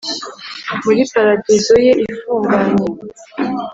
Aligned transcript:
muri 0.83 1.01
paradizo 1.13 1.75
ye 1.85 1.93
ifunganye. 2.11 2.85